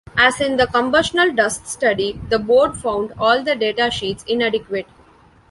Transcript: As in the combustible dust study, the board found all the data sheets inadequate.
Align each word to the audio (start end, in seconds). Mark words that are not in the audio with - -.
As 0.17 0.41
in 0.41 0.57
the 0.57 0.65
combustible 0.65 1.31
dust 1.31 1.67
study, 1.67 2.19
the 2.29 2.39
board 2.39 2.75
found 2.75 3.13
all 3.19 3.43
the 3.43 3.55
data 3.55 3.91
sheets 3.91 4.23
inadequate. 4.27 4.87